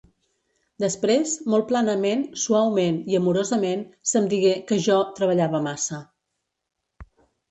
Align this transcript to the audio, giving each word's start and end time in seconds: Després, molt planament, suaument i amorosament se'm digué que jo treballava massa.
Després, 0.83 1.33
molt 1.53 1.67
planament, 1.71 2.23
suaument 2.45 2.97
i 3.13 3.19
amorosament 3.19 3.83
se'm 4.13 4.29
digué 4.31 4.55
que 4.71 4.79
jo 4.89 4.97
treballava 5.19 5.61
massa. 5.67 6.01